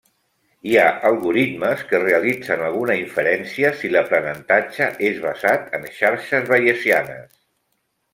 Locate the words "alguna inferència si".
2.69-3.91